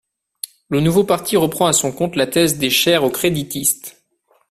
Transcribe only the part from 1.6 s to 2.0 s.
à son